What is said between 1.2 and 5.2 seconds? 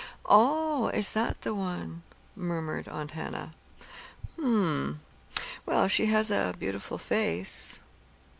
the one?" murmured Aunt Hannah. "Hm m;